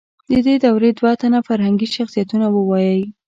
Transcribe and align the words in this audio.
د 0.29 0.31
دې 0.45 0.55
دورې 0.63 0.91
دوه 0.99 1.11
تنه 1.21 1.39
فرهنګي 1.47 1.87
شخصیتونه 1.97 2.47
ووایئ. 2.51 2.99